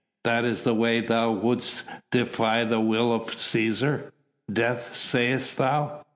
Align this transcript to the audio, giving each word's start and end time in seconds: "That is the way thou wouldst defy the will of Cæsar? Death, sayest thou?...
"That 0.23 0.45
is 0.45 0.63
the 0.63 0.73
way 0.73 0.99
thou 1.01 1.29
wouldst 1.31 1.83
defy 2.11 2.63
the 2.63 2.79
will 2.79 3.13
of 3.13 3.27
Cæsar? 3.35 4.09
Death, 4.51 4.95
sayest 4.95 5.57
thou?... 5.57 6.01